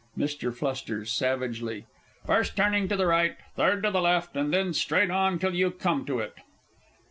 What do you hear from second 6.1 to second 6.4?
it!